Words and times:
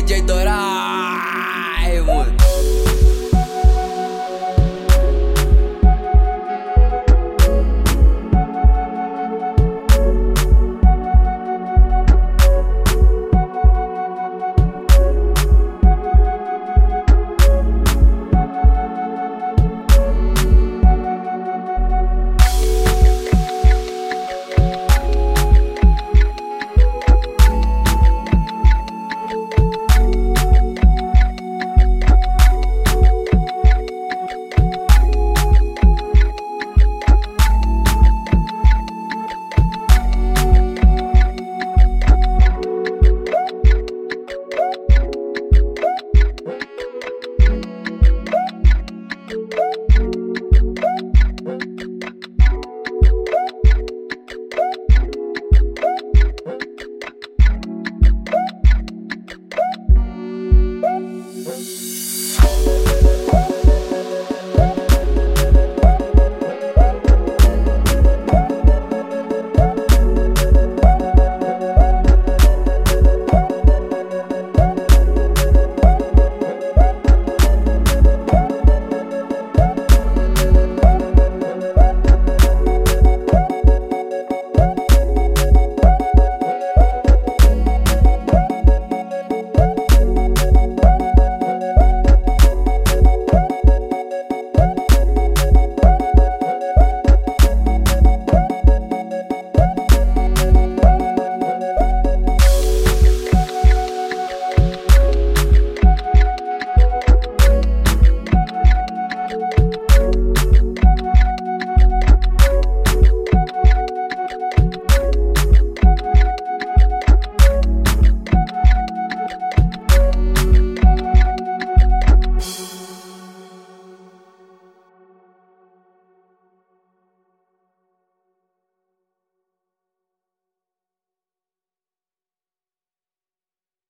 DJ 0.00 0.24
Dorado. 0.24 0.89